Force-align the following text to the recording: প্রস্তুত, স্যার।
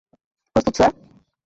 প্রস্তুত, 0.55 0.73
স্যার। 0.77 0.91